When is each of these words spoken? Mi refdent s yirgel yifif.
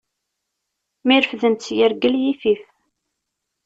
Mi 1.05 1.15
refdent 1.21 1.65
s 1.67 1.67
yirgel 1.77 2.15
yifif. 2.23 2.61